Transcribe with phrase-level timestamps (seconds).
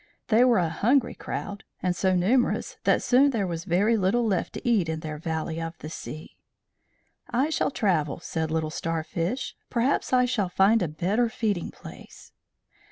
[0.29, 4.53] They were a hungry crowd, and so numerous that soon there was very little left
[4.53, 6.37] to eat in their valley of the sea.
[7.29, 9.55] "I shall travel," said Little Starfish.
[9.69, 12.31] "Perhaps I shall find a better feeding place."